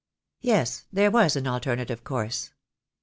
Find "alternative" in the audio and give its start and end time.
1.45-2.03